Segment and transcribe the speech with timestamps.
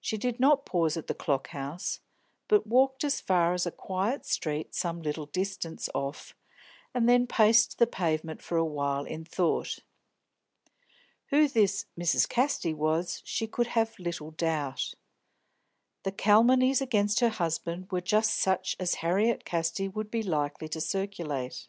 [0.00, 2.00] She did not pause at the Clock House,
[2.48, 6.34] but walked as far as a quiet street some little distance off,
[6.94, 9.80] and then paced the pavement for a while, in thought.
[11.26, 12.26] Who this "Mrs.
[12.26, 14.94] Casty" was she could have little doubt.
[16.04, 20.80] The calumnies against her husband were just such as Harriet Casti would be likely to
[20.80, 21.68] circulate.